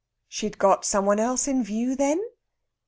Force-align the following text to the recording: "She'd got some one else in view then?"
"She'd 0.27 0.57
got 0.57 0.83
some 0.83 1.05
one 1.05 1.19
else 1.19 1.47
in 1.47 1.63
view 1.63 1.95
then?" 1.95 2.19